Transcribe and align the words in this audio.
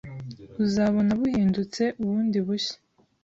uzabona 0.63 1.11
buhindutse 1.19 1.83
ubundi 2.01 2.37
bushya 2.45 2.77